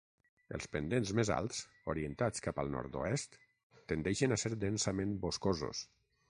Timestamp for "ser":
4.45-4.53